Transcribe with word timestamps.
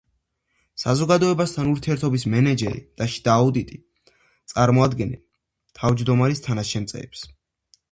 საზოგადოებასთან 0.83 1.67
ურთიერთობის 1.73 2.25
მენეჯერი 2.35 2.81
და 3.03 3.07
შიდა 3.17 3.37
აუდიტი 3.43 3.79
წარმოადგენენ 4.55 5.23
თავმჯდომარის 5.83 6.45
თანაშემწეებს. 6.49 7.25